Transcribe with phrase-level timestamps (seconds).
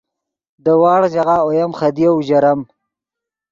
[0.63, 2.59] دے وڑغ ژاغہ اویم خدیو اوژرم